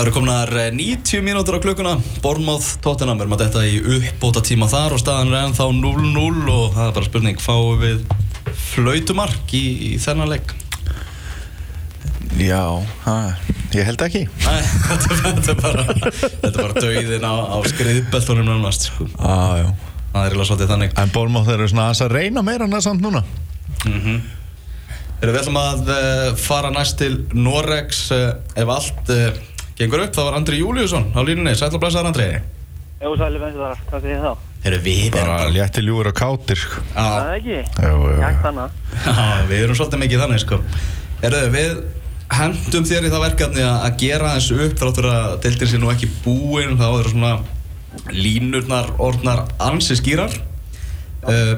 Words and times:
Það 0.00 0.06
eru 0.06 0.12
komnar 0.16 0.50
90 0.72 1.20
mínútur 1.20 1.56
á 1.56 1.60
klukkuna. 1.60 1.90
Bormáð 2.24 2.64
Tottenham 2.80 3.18
er 3.20 3.28
maður 3.28 3.50
þetta 3.50 3.64
í 3.68 3.80
uppbóta 3.98 4.40
tíma 4.40 4.64
þar 4.72 4.94
og 4.96 5.02
staðan 5.02 5.34
er 5.34 5.42
ennþá 5.50 5.66
0-0 5.76 6.46
og 6.54 6.70
það 6.72 6.86
er 6.86 6.94
bara 6.96 7.08
spurning 7.10 7.42
fáum 7.44 7.82
við 7.82 7.98
flautumark 8.70 9.52
í, 9.52 9.60
í 9.60 9.98
þennan 10.00 10.32
leik? 10.32 10.54
Já, 12.40 12.62
ha, 13.04 13.18
ég 13.76 13.90
held 13.90 14.06
ekki. 14.08 14.24
Nei, 14.46 14.56
þetta, 14.88 15.52
er- 15.52 15.60
bara 15.60 15.84
þetta 15.92 16.48
er 16.48 16.58
bara 16.62 16.86
dauðin 16.86 17.28
á, 17.28 17.34
á 17.52 17.56
skriðbeltunum 17.68 18.48
nánast 18.54 18.88
sko. 18.88 19.10
ah, 19.20 19.68
það 20.16 20.16
er 20.16 20.30
eiginlega 20.30 20.48
svolítið 20.54 20.72
þannig. 20.78 20.96
En 21.04 21.12
Bormáð 21.18 21.52
eru 21.58 21.68
svona 21.74 21.90
að 21.92 22.16
reyna 22.16 22.48
meira 22.48 22.64
en 22.64 22.72
það 22.72 22.86
samt 22.88 23.04
núna. 23.04 23.20
Erum 25.20 25.34
við 25.36 25.42
ætlum 25.42 25.60
að 25.60 25.88
uh, 25.92 26.26
fara 26.40 26.72
næst 26.72 26.96
til 27.04 27.18
Noregs 27.36 28.06
uh, 28.16 28.30
ef 28.56 28.70
allt 28.80 29.10
gengur 29.80 30.02
upp, 30.04 30.14
þá 30.16 30.22
var 30.28 30.36
Andri 30.38 30.60
Júliusson 30.60 31.10
á 31.16 31.20
línunni, 31.26 31.54
sætla 31.58 31.78
og 31.78 31.84
blessaður 31.84 32.10
Andri. 32.12 32.28
Jú, 33.00 33.14
sæli 33.16 33.38
með 33.40 33.54
það, 33.56 33.84
hvað 33.90 34.02
segir 34.04 34.18
þá? 34.26 34.32
Erum 34.68 34.82
við 34.84 35.06
Bara 35.14 35.36
létti 35.48 35.80
ljúur 35.86 36.10
og 36.10 36.16
kátir 36.18 36.58
sko. 36.60 36.82
Það 36.92 37.14
Já, 37.14 37.22
er 37.22 37.38
ekki? 37.38 37.60
Jægt 38.20 38.42
hana. 38.44 38.66
já, 39.06 39.14
við 39.48 39.62
erum 39.64 39.78
svolítið 39.78 40.02
mikið 40.02 40.20
þannig 40.26 40.42
sko. 40.44 40.58
Erum 41.24 41.54
við 41.54 41.78
hendum 42.36 42.84
þér 42.90 43.06
í 43.08 43.12
það 43.14 43.24
verkefni 43.24 43.64
að 43.64 43.86
að 43.88 43.96
gera 44.04 44.34
þessu 44.36 44.58
upp 44.66 44.76
þráttur 44.82 45.08
að 45.14 45.32
deildin 45.46 45.70
sé 45.72 45.80
nú 45.80 45.90
ekki 45.94 46.10
búin. 46.26 46.76
Þá 46.76 46.86
eru 47.00 47.14
svona 47.14 47.32
línurnar 48.14 48.92
orðnar 49.02 49.46
ansi 49.70 49.96
skýrar. 49.98 50.36
Uh, 51.24 51.56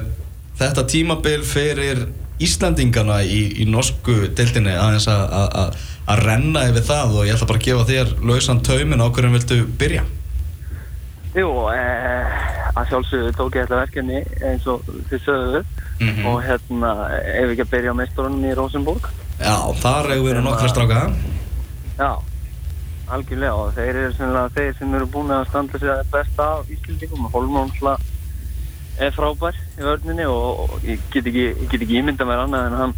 Þetta 0.53 0.83
tímabil 0.85 1.41
fyrir 1.49 2.03
Íslandingana 2.43 3.21
í, 3.23 3.41
í 3.63 3.65
norsku 3.69 4.27
deildinni 4.35 4.73
aðeins 4.75 5.07
að- 5.07 5.77
renna 6.23 6.65
yfir 6.69 6.83
það 6.83 7.13
og 7.15 7.25
ég 7.27 7.35
ætla 7.37 7.47
bara 7.47 7.59
að 7.59 7.65
gefa 7.69 7.85
þér 7.87 8.09
lausan 8.27 8.59
taumin 8.67 8.99
á 9.01 9.07
hverjum 9.07 9.37
viltu 9.37 9.59
byrja 9.79 10.03
Jú, 11.33 11.47
eh, 11.73 12.33
að 12.77 12.89
sjálfsögðu 12.91 13.31
tók 13.37 13.55
ég 13.57 13.63
þetta 13.65 13.79
verkefni 13.79 14.19
eins 14.45 14.67
og 14.67 14.83
þið 15.09 15.23
sögðu 15.25 15.63
Mhm. 16.03 16.25
og 16.25 16.41
hérna, 16.43 16.89
ef 17.21 17.45
við 17.47 17.51
ekki 17.53 17.63
að 17.63 17.71
byrja 17.71 17.91
á 17.93 17.95
meisturunum 17.95 18.43
í 18.49 18.53
Rosenborg. 18.57 19.07
Já, 19.39 19.55
þar 19.81 20.09
eigum 20.11 20.25
við 20.27 20.35
nú 20.37 20.43
nokkra 20.49 20.69
stráka 20.69 21.13
Já, 21.99 22.11
algjörlega 23.13 23.53
og 23.53 23.73
þeir 23.77 23.95
eru 23.95 24.13
sennilega 24.17 24.49
þeir 24.57 24.77
sem 24.79 24.93
eru 24.97 25.05
búin 25.13 25.29
að 25.31 25.47
standa 25.49 25.79
sér 25.79 26.03
best 26.11 26.39
af 26.39 26.65
Íslandingum 26.73 27.25
og 27.25 27.31
Holmón 27.31 27.71
er 29.01 29.15
frábær 29.15 29.57
í 29.57 29.81
vörninni 29.81 30.27
og, 30.29 30.67
og 30.67 30.85
ég 30.85 31.01
get 31.13 31.25
ekki, 31.29 31.47
get 31.71 31.81
ekki 31.81 31.99
ímynda 32.01 32.27
mér 32.29 32.43
annað 32.45 32.67
en 32.69 32.79
hann 32.81 32.95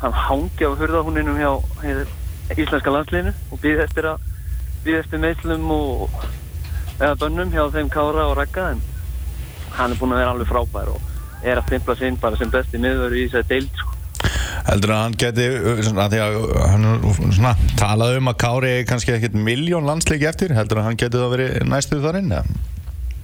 hann 0.00 0.16
hangi 0.16 0.64
á 0.64 0.72
hurðahúninum 0.80 1.36
hjá, 1.36 1.50
íslenska 2.56 2.92
landsliðinu 2.94 3.34
og 3.52 3.60
býð 3.60 3.82
eftir 3.84 4.08
að 4.08 4.28
eftir 4.96 5.20
meðslum 5.20 5.66
og 5.74 6.14
eða 7.00 7.16
bönnum 7.20 7.52
hjá 7.52 7.66
þeim 7.74 7.90
Kára 7.92 8.30
og 8.30 8.38
Rækka 8.38 8.70
en 8.74 8.80
hann 9.76 9.92
er 9.92 10.00
búin 10.00 10.14
að 10.14 10.22
vera 10.22 10.32
alveg 10.34 10.48
frábær 10.48 10.92
og 10.94 11.44
er 11.44 11.60
að 11.60 11.68
stimpla 11.68 11.96
sinn 12.00 12.18
bara 12.20 12.40
sem 12.40 12.50
besti 12.52 12.80
miðvöru 12.80 13.20
í 13.20 13.26
þessari 13.28 13.48
deild 13.52 13.76
sko. 13.76 13.96
Heldur 14.66 14.92
að 14.92 15.02
hann 15.04 15.16
geti 15.20 15.46
uh, 15.56 15.80
svona, 15.84 16.08
því 16.12 16.20
að 16.24 16.36
uh, 16.40 16.56
hann 16.68 16.88
svona, 17.36 17.52
talað 17.80 18.18
um 18.18 18.32
að 18.32 18.40
Kári 18.40 18.72
kannski 18.88 19.14
ekkert 19.14 19.36
miljón 19.36 19.88
landsleiki 19.88 20.28
eftir 20.28 20.56
heldur 20.56 20.82
að 20.82 20.90
hann 20.90 21.00
geti 21.00 21.20
það 21.20 21.32
verið 21.36 21.68
næstuð 21.68 22.04
þar 22.08 22.20
inn? 22.20 22.34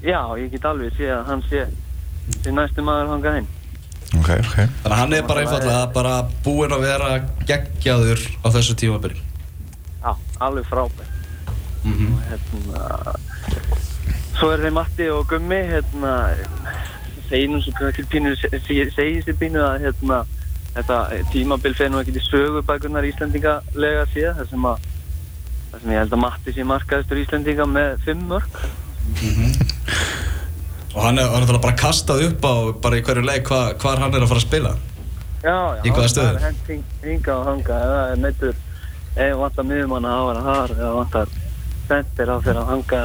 Já, 0.06 0.20
ég 0.40 0.52
get 0.52 0.68
alveg 0.68 0.96
sé 0.96 1.10
að 1.12 1.28
hann 1.32 1.44
sé, 1.50 1.66
sé 2.42 2.54
næstu 2.54 2.84
maður 2.86 3.12
hangað 3.14 3.40
inn. 3.42 3.50
Ok, 4.16 4.30
ok. 4.38 4.56
Þannig 4.56 4.92
að 4.92 4.98
hann 5.00 5.16
er 5.16 5.26
bara 5.26 5.42
einfallega 5.44 5.82
bara 5.94 6.14
búinn 6.44 6.74
að 6.76 6.86
vera 6.86 7.12
geggjaður 7.48 8.22
á 8.42 8.48
þessu 8.54 8.76
tímabili. 8.78 9.18
Já, 10.02 10.12
alveg 10.38 10.66
frábær 10.70 11.12
mm 11.86 12.18
hérna, 12.30 13.14
Svo 14.36 14.50
er 14.52 14.62
þeir 14.64 14.74
Matti 14.74 15.06
og 15.10 15.28
Gummi 15.30 15.58
hérna, 15.70 16.12
segir 17.30 18.90
sér 18.92 19.36
pínu 19.40 19.62
að 19.64 19.86
hérna, 19.86 20.18
þetta 20.74 20.98
tímabil 21.32 21.74
fer 21.78 21.90
nú 21.90 22.02
ekkert 22.02 22.20
í 22.20 22.24
sögubækunar 22.26 23.06
Íslandingalega 23.08 24.04
séð 24.12 24.40
þar 24.40 24.50
sem 24.50 24.66
að 24.72 24.90
þar 25.70 25.80
sem 25.80 25.94
ég 25.94 26.02
held 26.02 26.16
að 26.18 26.22
Matti 26.26 26.54
sé 26.56 26.66
markaðistur 26.68 27.22
Íslandinga 27.22 27.68
með 27.70 27.96
fimm 28.04 28.26
mörg 28.28 28.60
Og 29.16 29.38
hann 29.38 29.45
er, 30.96 31.04
hann 31.04 31.18
er 31.18 31.30
náttúrulega 31.44 31.62
bara 31.66 31.76
kastað 31.80 32.22
upp 32.28 32.44
á 32.46 32.54
bara 32.82 32.98
í 33.00 33.02
hverju 33.06 33.24
leik 33.26 33.48
hva, 33.50 33.60
hvar 33.82 33.98
hann 34.02 34.14
er 34.14 34.24
að 34.24 34.30
fara 34.32 34.40
að 34.42 34.46
spila. 34.48 34.72
Já, 35.46 35.56
já, 35.76 35.82
Í 35.84 35.90
hvaða 35.94 36.08
stöðu? 36.12 36.26
það 36.26 36.36
er 36.36 36.46
hent 36.46 36.70
hing- 36.72 36.94
hingað 37.04 37.40
og 37.40 37.46
hangað 37.50 37.82
ef 37.82 37.90
það 37.96 38.12
er 38.12 38.22
meittur 38.24 38.54
ef 39.16 39.36
vantar 39.40 39.64
miðumann 39.70 40.06
að 40.08 40.16
hafa 40.16 40.34
hann 40.34 40.46
þar 40.46 40.70
ef 40.76 40.94
vantar 40.96 41.28
sendir 41.86 42.32
á 42.32 42.36
fyrir 42.42 42.60
að 42.62 42.70
hanga 42.72 43.02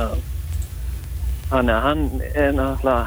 þannig 1.52 1.75
að 1.75 1.85
hann 1.85 2.03
er 2.31 2.53
náttúrulega 2.57 3.03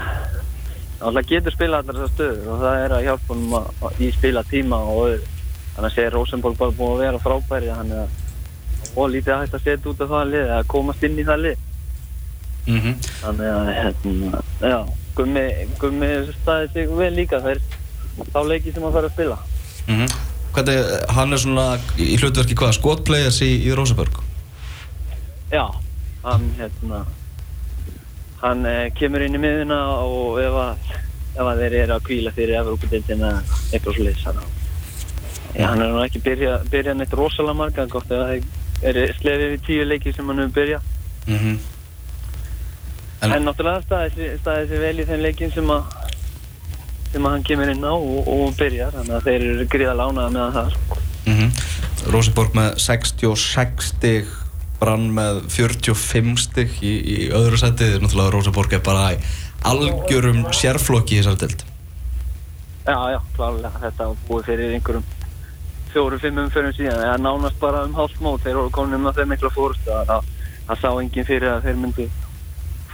náttúrulega 1.00 1.28
getur 1.32 1.54
spila 1.56 1.80
allar 1.82 1.98
þessar 1.98 2.12
stöður 2.14 2.50
og 2.54 2.60
það 2.64 2.82
er 2.84 2.94
að 2.98 3.06
hjálpa 3.08 3.38
að, 3.58 3.70
að 3.88 4.02
í 4.06 4.10
spila 4.14 4.42
tíma 4.50 4.78
og 4.84 5.00
öðru. 5.08 5.30
Þannig 5.74 5.88
að 5.90 5.94
sé 5.96 6.04
Rosenborg 6.14 6.58
bara 6.60 6.76
búin 6.78 6.92
að 6.94 7.02
vera 7.02 7.22
frábæri 7.24 7.72
þannig 7.74 8.04
að 8.04 8.20
og 8.94 9.08
lítið 9.10 9.40
hægt 9.42 9.56
að 9.58 9.64
setja 9.64 9.90
út 9.90 10.02
af 10.04 10.10
það 10.14 10.28
lið 10.30 10.44
eða 10.44 10.64
komast 10.70 11.02
inn 11.08 11.18
í 11.18 11.24
það 11.26 11.40
lið 11.48 11.62
mm 12.66 12.80
-hmm. 12.80 12.94
þannig 13.22 13.48
að 13.54 13.72
hérna, 13.78 14.42
já, 14.60 14.78
Gummi, 15.14 15.46
Gummi 15.78 16.10
staði 16.42 16.68
sig 16.72 16.88
vel 16.98 17.14
líka 17.14 17.40
þeir 17.40 17.60
þá 18.32 18.40
leiki 18.48 18.72
sem 18.72 18.82
hann 18.82 18.92
fær 18.92 19.08
að 19.08 19.12
spila 19.12 19.38
Hvernig, 20.54 20.78
hann 21.10 21.32
er 21.32 21.38
svona 21.42 21.66
í 21.98 22.16
hlutverki 22.16 22.54
hvað, 22.54 22.76
skotplayers 22.78 23.40
í, 23.42 23.50
í 23.66 23.74
Rosenborg 23.74 24.22
Já, 25.50 25.66
hann 26.22 26.50
hérna 26.58 27.04
hann 28.44 28.66
eh, 28.66 28.90
kemur 28.94 29.24
inn 29.24 29.34
í 29.34 29.40
miðuna 29.40 29.78
og 30.04 30.38
ef 30.42 30.58
að, 30.60 30.90
ef 31.34 31.46
að 31.46 31.62
þeir 31.62 31.78
eru 31.82 31.94
að 31.96 32.04
kvíla 32.08 32.32
fyrir 32.36 32.60
Evrópadeildina 32.60 33.30
eitthvað 33.72 33.94
svo 33.96 34.04
leiðis 34.04 34.26
hann 34.28 34.42
Já, 35.54 35.68
hann 35.70 35.82
er 35.82 35.92
nú 35.94 36.02
ekki 36.02 36.22
byrja, 36.24 36.58
byrja 36.70 36.96
neitt 36.98 37.14
rosalega 37.14 37.58
marga 37.58 37.86
gott 37.90 38.10
ef 38.10 38.24
það 38.82 38.90
er 38.90 39.14
slefið 39.20 39.52
við 39.54 39.64
tíu 39.68 39.86
leiki 39.86 40.12
sem 40.12 40.28
hann 40.28 40.42
hefur 40.42 40.56
byrjað 40.58 40.82
mm 41.26 41.38
-hmm. 41.38 41.58
En, 43.24 43.36
En- 43.38 43.48
náttúrulega 43.48 43.82
staðið 43.86 44.72
sér 44.72 44.84
vel 44.84 44.98
í 45.00 45.08
þeim 45.08 45.24
leikin 45.24 45.54
sem 45.54 45.72
að 45.74 45.82
sem 47.14 47.26
að 47.26 47.36
hann 47.36 47.44
kemur 47.46 47.70
inn 47.70 47.84
á 47.86 47.94
og, 47.94 48.28
og 48.28 48.56
byrjar 48.58 48.94
þannig 48.96 49.16
að 49.18 49.26
þeir 49.28 49.44
eru 49.48 49.66
gríða 49.70 49.98
lánaða 50.00 50.30
með 50.34 50.56
það. 50.58 50.78
Mm 51.30 51.50
Rosenborg 52.04 52.52
með 52.52 52.74
66 52.84 53.86
stig 53.94 54.32
Brann 54.80 55.06
með 55.14 55.38
45 55.54 56.34
stig 56.42 56.74
í, 56.84 56.90
í 57.00 57.18
öðru 57.32 57.56
setið 57.56 57.94
náttúrulega 58.02 58.34
Rosenborg 58.34 58.74
er 58.76 58.82
bara 58.84 59.14
í 59.14 59.20
algjörum 59.64 60.42
sérflokki 60.52 61.16
í 61.16 61.22
þessari 61.22 61.40
deild. 61.40 61.64
Já, 62.84 62.98
já, 63.14 63.20
klárlega. 63.38 63.80
Þetta 63.80 64.10
búið 64.28 64.50
fyrir 64.50 64.74
einhverjum 64.76 65.06
fjóru, 65.94 66.18
fimm 66.20 66.42
umförum 66.42 66.74
síðan. 66.76 67.00
Eða 67.06 67.16
nánast 67.22 67.56
bara 67.62 67.86
um 67.86 67.94
hálft 67.96 68.20
mót. 68.20 68.42
Þeir 68.44 68.58
voru 68.60 68.74
komin 68.74 68.98
um 68.98 69.08
að 69.08 69.22
þeir 69.22 69.30
mikla 69.32 69.52
fórustu 69.54 69.88
það, 70.10 70.28
það 70.68 70.82
sá 70.82 70.88
enginn 70.92 71.28
fyrir 71.30 71.54
að 71.54 71.68
þeir 71.70 71.80
myndu 71.80 72.08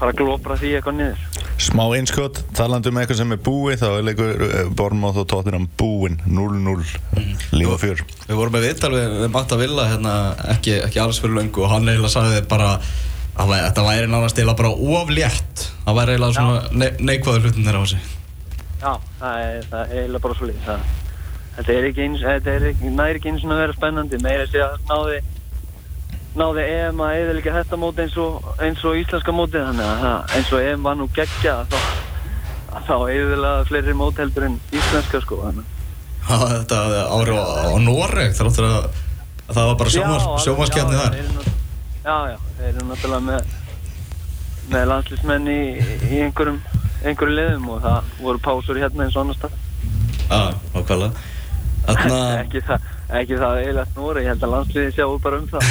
fara 0.01 0.15
að 0.15 0.21
glópra 0.21 0.57
því 0.61 0.71
eitthvað 0.79 0.97
niður. 0.97 1.25
Smá 1.61 1.83
einskott, 1.97 2.41
talandi 2.57 2.89
um 2.89 2.99
eitthvað 3.01 3.19
sem 3.21 3.35
er 3.35 3.41
búið 3.45 3.83
þá 3.83 3.89
er 3.91 4.07
leikur 4.07 4.45
uh, 4.47 4.61
Bormáð 4.77 5.21
og 5.23 5.27
Tottenham 5.29 5.67
búinn 5.81 6.17
0-0 6.25 6.87
líf 7.53 7.75
og 7.75 7.81
fjör. 7.83 8.01
Við 8.25 8.39
vorum 8.39 8.57
með 8.57 8.67
viðtal 8.69 8.93
við, 8.95 9.17
við 9.21 9.33
Matta 9.35 9.59
Villa 9.61 9.89
hérna, 9.91 10.15
ekki, 10.55 10.79
ekki 10.87 11.03
alls 11.03 11.21
fyrir 11.21 11.37
löngu 11.37 11.67
og 11.67 11.75
hann 11.75 11.89
eiginlega 11.89 12.15
sagði 12.15 12.41
bara 12.49 12.71
að 13.41 13.53
þetta 13.57 13.85
væri 13.87 14.09
nánast 14.11 14.41
eiginlega 14.41 14.63
bara 14.63 14.97
oflétt 15.01 15.67
það 15.85 16.01
væri 16.01 16.17
eiginlega 16.17 16.39
svona 16.39 16.81
ne 16.81 16.91
neikvæður 17.11 17.47
hlutin 17.47 17.69
þeirra 17.69 17.85
á 17.85 17.87
sig. 17.93 18.09
Já, 18.81 18.93
það 19.21 19.45
er, 19.45 19.69
það 19.69 19.85
er 19.85 20.01
eiginlega 20.01 20.25
bara 20.27 20.41
svo 20.41 20.51
lítið 20.51 20.99
Þetta 21.51 21.73
er 21.75 21.87
ekki 21.91 22.05
eins, 22.07 22.23
þetta 22.25 22.53
er 22.57 22.67
ekki, 22.71 22.91
næri 22.95 23.19
ekki 23.19 23.33
eins 23.35 23.43
og 23.45 23.53
að 23.53 23.59
vera 23.61 23.77
spennandi 23.77 24.21
meira 24.23 24.47
að 24.47 24.53
segja 24.55 24.69
náði 24.89 25.17
náði 26.39 26.65
EM 26.77 27.03
að 27.03 27.17
eða 27.19 27.55
þetta 27.59 27.79
móti 27.81 28.05
eins 28.05 28.17
og, 28.23 28.49
eins 28.63 28.85
og 28.87 28.99
íslenska 29.01 29.35
móti 29.35 29.59
þannig 29.59 29.87
að 29.87 30.03
það, 30.05 30.35
eins 30.39 30.53
og 30.55 30.67
EM 30.71 30.87
var 30.87 30.99
nú 31.01 31.09
geggja 31.17 31.55
þá, 31.71 31.79
þá 32.87 32.97
eða 33.15 33.55
fleiri 33.71 33.97
mót 33.99 34.21
heldur 34.23 34.47
en 34.47 34.59
íslenska 34.71 35.23
sko 35.25 35.41
þannig. 35.47 35.73
Já, 36.21 36.37
þetta 36.53 36.83
ári 37.17 37.35
á, 37.35 37.45
á 37.67 37.77
Noreg 37.83 38.37
þar 38.39 38.53
áttur 38.53 38.69
að, 38.69 39.01
að 39.49 39.57
það 39.57 39.71
var 39.71 39.81
bara 39.81 39.95
já, 39.97 40.05
þar. 41.01 41.19
Já, 42.05 42.17
já, 42.31 42.37
þeir 42.61 42.71
eru 42.71 42.87
náttúrulega 42.91 43.27
með 43.27 43.59
með 44.71 44.87
landslýsmenn 44.91 45.51
í, 45.51 45.61
í 46.11 46.23
einhverjum 46.25 46.61
einhverju 47.01 47.35
liðum 47.37 47.69
og 47.75 47.83
það 47.85 48.11
voru 48.21 48.43
pásur 48.45 48.81
hérna 48.81 49.07
eins 49.07 49.17
og 49.17 49.25
annars 49.25 49.41
stað 49.41 49.55
Já, 50.31 50.41
ákvæmlega 50.77 51.29
Þarna 51.87 52.19
ekki 52.45 52.63
það, 52.69 52.89
ekki 53.19 53.39
það 53.41 53.59
eiginlega 53.61 53.91
snúri, 53.91 54.23
ég 54.25 54.31
held 54.31 54.45
að 54.47 54.53
landsliði 54.55 54.91
sjáu 54.97 55.15
bara 55.23 55.41
um 55.41 55.47
það. 55.51 55.63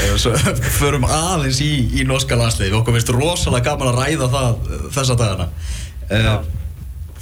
Eh, 0.00 0.14
Svo 0.18 0.32
förum 0.78 1.04
aðeins 1.04 1.58
í, 1.62 1.68
í 2.00 2.04
norska 2.08 2.36
landsliði 2.38 2.72
Okkur 2.78 2.94
finnst 2.96 3.10
rosalega 3.14 3.66
gaman 3.68 3.90
að 3.90 3.98
ræða 4.00 4.28
það 4.32 4.48
eh, 4.50 4.84
þessa 4.96 5.16
dagana. 5.20 5.46
Uh, 6.10 6.38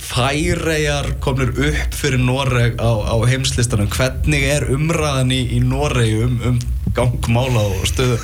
Færeyjar 0.08 1.10
komnir 1.20 1.50
upp 1.52 1.96
fyrir 1.98 2.22
Noreg 2.22 2.78
á, 2.80 2.90
á 3.04 3.16
heimslistanum. 3.28 3.90
Hvernig 3.92 4.46
er 4.48 4.68
umræðan 4.72 5.34
í, 5.34 5.42
í 5.58 5.60
Noreg 5.64 6.22
um, 6.24 6.38
um 6.52 6.60
gangmála 6.96 7.66
og 7.74 7.84
stöðu? 7.90 8.20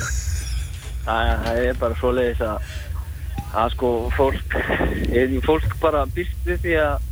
Það, 1.05 1.49
er 1.67 1.77
bara 1.81 1.99
svo 1.99 2.15
leiðis 2.15 2.41
að 2.41 2.73
að 3.55 3.75
sko 3.75 3.89
fólk 4.15 4.55
fólk 5.47 5.75
bara 5.79 6.05
býst 6.15 6.47
við 6.47 6.63
því 6.65 6.73
að 6.83 7.04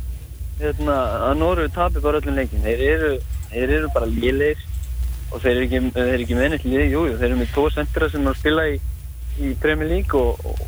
hérna, 0.60 0.96
að 1.28 1.40
Nóru 1.40 1.66
tapir 1.74 2.04
bara 2.04 2.20
öllum 2.20 2.38
leikin 2.38 2.64
þeir 2.64 2.84
eru, 2.88 3.10
þeir 3.50 3.74
eru 3.78 3.90
bara 3.94 4.10
lélegir 4.10 4.62
og 5.32 5.42
þeir 5.42 5.54
eru 5.54 5.66
ekki, 5.66 5.80
ekki 6.18 6.38
mennið 6.38 6.68
lið, 6.68 6.84
jú, 6.92 7.02
jú, 7.08 7.16
þeir 7.18 7.28
eru 7.30 7.40
með 7.40 7.52
tvo 7.56 7.66
sentra 7.74 8.10
sem 8.12 8.30
að 8.30 8.38
spila 8.38 8.68
í, 8.70 8.78
í 9.40 9.52
Premier 9.62 9.90
League 9.90 10.20
og, 10.20 10.46
og, 10.46 10.64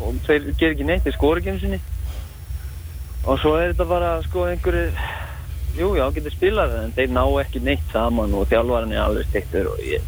og 0.00 0.18
þeir 0.28 0.50
ger 0.56 0.72
ekki 0.72 0.88
neitt, 0.88 1.04
þeir 1.04 1.16
skora 1.18 1.42
ekki 1.42 1.52
einu 1.52 1.62
sinni. 1.64 1.80
Og 3.26 3.40
svo 3.42 3.56
er 3.58 3.72
þetta 3.72 3.88
bara 3.90 4.10
sko 4.24 4.46
einhverju 4.48 4.90
jú, 5.76 5.90
já, 5.98 6.06
getur 6.14 6.32
spilað 6.32 6.76
en 6.80 6.94
þeir 6.96 7.10
ná 7.12 7.24
ekki 7.42 7.60
neitt 7.64 7.92
saman 7.92 8.34
og 8.36 8.46
þjálfarinn 8.50 8.94
er 8.94 9.02
alveg 9.04 9.28
stektur 9.28 9.72
og 9.74 9.82
ég 9.84 10.04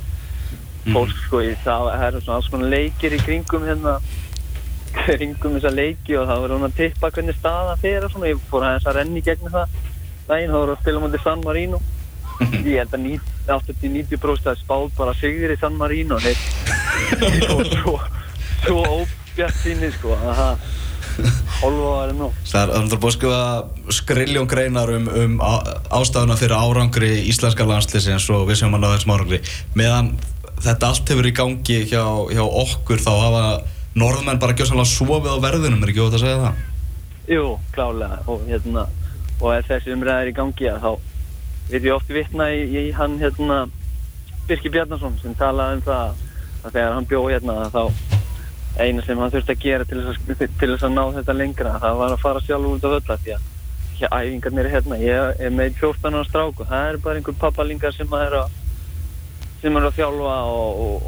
fólk 0.88 1.12
sko, 1.26 1.42
ég, 1.44 1.58
það 1.64 1.90
er 1.92 2.16
svona 2.22 2.38
alls 2.38 2.48
konar 2.52 2.72
leikir 2.72 3.12
í 3.12 3.20
kringum 3.20 3.66
hérna 3.68 3.98
kringum 5.06 5.56
þessa 5.58 5.72
leiki 5.74 6.16
og 6.18 6.26
það 6.28 6.42
var 6.42 6.54
hún 6.56 6.66
að 6.68 6.76
tippa 6.80 7.12
hvernig 7.14 7.38
staða 7.38 7.76
fyrir 7.82 8.08
og 8.08 8.12
svona, 8.14 8.32
ég 8.32 8.42
fór 8.50 8.66
aðeins 8.66 8.88
að 8.88 8.98
renni 9.00 9.22
gegn 9.24 9.52
það. 9.54 9.78
Daginn, 10.28 10.52
þá 10.52 10.58
voru 10.58 10.74
að 10.74 10.82
spila 10.82 11.02
mútið 11.04 11.24
San 11.24 11.44
Marino. 11.46 11.80
Ég 12.68 12.76
held 12.78 12.92
að 12.94 13.06
80-90% 13.50 14.50
að 14.52 14.60
spáð 14.60 14.90
bara 14.98 15.14
sigir 15.18 15.50
í 15.50 15.56
San 15.58 15.74
Marino 15.78 16.18
og 17.56 17.64
svo 17.66 17.94
svo 18.62 18.82
óbjart 18.84 19.58
síni 19.62 19.90
sko. 19.94 20.14
Að 20.14 20.36
það 20.38 20.68
hálfa 21.58 21.82
var 21.82 22.10
það 22.10 22.18
nú 22.18 22.28
Það 22.46 22.60
er 22.62 22.72
er 22.94 23.00
búið 23.02 23.08
að 23.08 23.14
skrifa 23.16 23.94
skriljón 23.98 24.50
greinar 24.50 24.92
um, 24.94 25.08
um 25.22 25.38
á- 25.42 25.66
ástæðuna 25.98 26.36
fyrir 26.38 26.54
árangri 26.58 27.10
íslenska 27.30 27.66
landsliðsins 27.66 28.28
og 28.34 28.46
við 28.50 28.60
sem 28.60 28.74
hann 28.74 28.86
þessum 28.86 29.14
árangri. 29.16 29.40
Meðan 29.78 30.12
þetta 30.62 30.92
allt 30.92 31.10
hefur 31.12 31.28
í 31.28 31.34
gangi 31.34 31.80
hjá, 31.90 32.04
hjá 32.30 32.44
okkur 32.44 33.02
þá 33.02 33.10
hafa 33.16 33.44
norðmenn 33.98 34.40
bara 34.42 34.56
gjóðsannlega 34.56 34.92
sofið 34.92 35.34
á 35.34 35.44
verðunum 35.44 35.82
er 35.84 35.92
ekki 35.92 36.04
ótt 36.04 36.16
að 36.18 36.24
segja 36.24 36.42
það? 36.44 36.62
Jú, 37.28 37.44
klálega 37.74 38.20
og 38.26 38.44
hérna 38.48 38.86
og 39.38 39.50
ef 39.54 39.68
þessi 39.68 39.94
umræð 39.94 40.22
er 40.22 40.30
í 40.30 40.36
gangi 40.38 40.70
að 40.70 40.84
þá 40.84 40.90
veit 41.68 41.82
ég 41.82 41.94
oft 41.94 42.12
vitna 42.12 42.48
í, 42.54 42.62
í 42.64 42.84
hann 42.96 43.18
hérna 43.20 43.58
Birki 44.48 44.72
Bjarnason 44.72 45.18
sem 45.20 45.34
talaði 45.36 45.78
um 45.78 45.84
það 45.90 46.24
að 46.64 46.72
þegar 46.72 46.96
hann 46.96 47.08
bjó 47.10 47.20
hérna 47.28 47.58
þá 47.74 47.82
eina 48.78 49.04
sem 49.04 49.20
hann 49.20 49.32
þurfti 49.34 49.54
að 49.54 49.62
gera 49.64 49.86
til 49.88 50.00
þess 50.06 50.84
að, 50.84 50.88
að 50.88 50.94
ná 50.94 51.04
þetta 51.18 51.36
lengra 51.36 51.76
það 51.82 52.00
var 52.00 52.14
að 52.14 52.22
fara 52.24 52.42
sjálf 52.46 52.72
út 52.72 52.86
á 52.86 52.94
völla 52.94 53.18
því 53.24 53.36
að 53.36 53.46
æfingarnir 54.14 54.68
er 54.68 54.74
hérna, 54.76 54.98
ég 55.02 55.42
er 55.42 55.54
með 55.54 55.78
14 55.80 56.14
ára 56.14 56.26
strák 56.28 56.60
og 56.62 56.70
það 56.70 56.90
er 56.92 56.98
bara 57.02 57.18
einhver 57.18 57.38
pappalingar 57.40 57.94
sem 57.96 58.14
að 58.14 58.26
er 58.28 58.36
að 58.44 58.56
sem 59.62 59.76
eru 59.76 59.88
að 59.90 59.96
þjálfa 59.98 60.34
og, 60.54 60.82
og, 60.84 61.06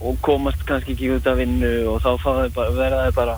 og, 0.00 0.18
komast 0.22 0.60
kannski 0.68 0.94
ekki 0.94 1.10
út 1.16 1.26
af 1.26 1.38
vinnu 1.40 1.70
og 1.92 2.02
þá 2.04 2.10
bara, 2.54 2.70
verða 2.76 3.04
þau 3.08 3.14
bara 3.18 3.36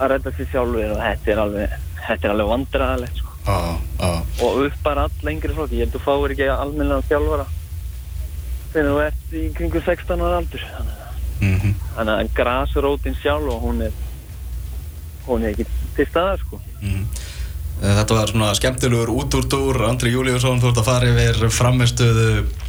að 0.00 0.10
redda 0.14 0.32
sér 0.36 0.48
sjálfur 0.50 0.94
og 0.94 1.02
þetta 1.04 1.32
er 1.34 1.42
alveg, 1.44 1.74
þetta 2.06 2.26
er 2.28 2.32
alveg 2.34 2.50
vandræðalegt 2.54 3.20
sko. 3.20 3.36
Já, 3.46 3.58
já. 4.00 4.10
og 4.44 4.58
upp 4.66 4.82
bara 4.84 5.04
all 5.06 5.24
lengri 5.26 5.54
flokki, 5.56 5.78
ég 5.80 5.86
held 5.86 5.94
þú 5.96 6.02
fáir 6.04 6.34
ekki 6.34 6.48
almennilega 6.54 7.08
þjálfara 7.10 7.46
þegar 8.72 8.90
þú 8.90 8.98
ert 9.06 9.32
í 9.34 9.44
kringu 9.56 9.82
16 9.86 10.24
ára 10.26 10.40
aldur 10.42 10.66
þannig 10.70 10.96
að- 10.96 11.06
Mm 11.40 11.74
þannig 11.96 12.14
að 12.20 12.28
grasrótin 12.36 13.16
sjálf 13.22 13.48
og 13.54 13.62
hún 13.64 13.80
er 13.86 13.92
hún 15.26 15.42
er 15.44 15.54
ekki 15.54 15.64
til 15.96 16.06
staðar 16.06 16.38
sko 16.42 16.60
Mm. 16.80 17.04
Þetta 17.80 18.16
var 18.16 18.28
svona 18.28 18.50
skemmtilegur 18.58 19.12
út 19.14 19.34
úr 19.38 19.46
dúr 19.48 19.78
Andri 19.88 20.12
Júliusson, 20.12 20.60
þú 20.60 20.72
ert 20.72 20.80
að 20.82 20.88
fara 20.90 21.12
yfir 21.14 21.54
framistöðu 21.56 22.26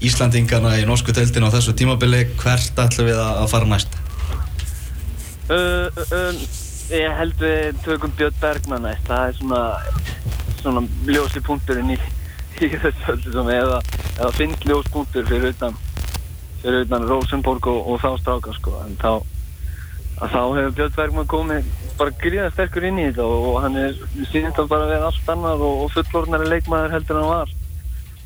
Íslandingana 0.07 0.77
í 0.79 0.85
norsku 0.87 1.11
teildin 1.15 1.43
á 1.43 1.51
þessu 1.51 1.75
tímabili, 1.75 2.23
hvert 2.39 2.79
ætlum 2.79 3.09
við 3.11 3.19
að 3.19 3.49
fara 3.51 3.67
næst? 3.67 3.99
uh, 5.51 5.87
uh, 6.15 6.41
ég 6.95 7.17
held 7.19 7.35
við 7.41 7.83
tökum 7.85 8.13
Björn 8.15 8.39
Bergman 8.39 8.85
næst. 8.87 9.03
Það 9.09 9.27
er 9.27 9.37
svona 9.39 9.61
svona 10.61 10.83
ljósi 11.09 11.41
punkturinn 11.45 11.93
í, 11.95 11.97
í 12.61 12.69
þessu 12.71 13.15
öllu 13.15 13.33
sem 13.33 13.51
eða, 13.55 13.79
eða 14.17 14.31
finnst 14.37 14.65
ljós 14.69 14.89
punktur 14.93 15.25
fyrir 15.29 15.55
utan 15.55 15.77
fyrir 16.61 16.85
utan 16.85 17.07
Rosenborg 17.09 17.67
og, 17.71 17.87
og 17.89 18.01
þá 18.03 18.11
stráka 18.21 18.53
sko. 18.57 18.75
En 18.85 18.97
þá 19.01 19.23
þá 20.21 20.41
hefur 20.57 20.75
Björn 20.77 20.97
Bergman 20.97 21.31
komið 21.31 21.71
bara 22.01 22.13
gríða 22.21 22.50
sterkur 22.56 22.86
inn 22.89 23.00
í 23.01 23.07
þetta 23.09 23.25
og, 23.30 23.56
hann 23.63 23.77
er 23.80 23.95
síðan 24.31 24.69
bara 24.71 24.89
við 24.89 25.07
allt 25.07 25.31
annað 25.36 25.63
og, 25.68 25.81
og 25.86 25.94
fullorðnari 25.95 26.50
leikmaður 26.51 26.95
heldur 26.98 27.19
en 27.19 27.24
hann 27.24 27.33
var 27.36 27.56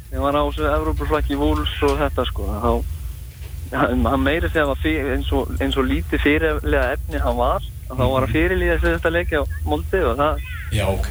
þegar 0.09 0.15
hann 0.15 0.25
var 0.25 0.39
á 0.39 0.43
þessu 0.47 0.67
Evrópuflakki 0.71 1.39
Vúls 1.39 1.75
og 1.87 1.95
þetta 2.01 2.25
sko 2.31 2.49
þá 2.49 2.73
hann 3.75 4.05
hann 4.05 4.21
meiri 4.23 4.49
segja 4.51 4.67
var 4.69 4.79
fyr, 4.79 5.07
eins, 5.15 5.31
og, 5.35 5.49
eins 5.59 5.75
og 5.81 5.87
lítið 5.89 6.21
fyrirlega 6.23 6.91
efni 6.95 7.21
hann 7.23 7.39
var 7.39 7.63
að 7.89 7.99
þá 7.99 8.03
var 8.13 8.25
að 8.27 8.35
fyrirlíða 8.35 8.75
sig 8.81 8.93
þetta 8.95 9.13
leikja 9.15 9.41
á 9.41 9.45
Moldi 9.69 10.03
og 10.05 10.19
það, 10.21 10.43
Já, 10.73 10.85
ok. 10.89 11.09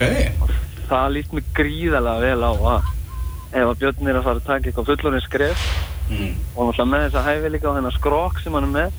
það 0.88 1.08
líst 1.17 1.34
mig 1.37 1.50
gríðarlega 1.58 2.22
vel 2.25 2.46
á 2.46 2.52
að 2.55 2.93
ef 3.55 3.69
að 3.70 3.76
Björn 3.82 4.08
er 4.10 4.17
að 4.19 4.25
fara 4.28 4.40
að 4.40 4.46
taka 4.49 4.70
eitthvað 4.70 4.88
fullorinn 4.93 5.26
skref 5.28 5.67
Mm. 6.05 6.34
og 6.52 6.67
náttúrulega 6.69 6.84
með 6.90 7.05
þessa 7.06 7.20
hæfileika 7.25 7.69
og 7.70 7.76
þennan 7.78 7.94
skrok 7.94 8.40
sem 8.44 8.52
hann 8.52 8.67
er 8.67 8.72
með 8.75 8.96